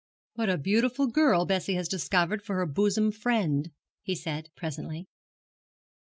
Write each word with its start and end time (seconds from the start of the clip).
'What 0.33 0.49
a 0.49 0.57
beautiful 0.57 1.05
girl 1.05 1.45
Bessie 1.45 1.75
has 1.75 1.87
discovered 1.87 2.41
for 2.41 2.55
her 2.55 2.65
bosom 2.65 3.11
friend,' 3.11 3.69
he 4.01 4.15
said, 4.15 4.49
presently. 4.55 5.05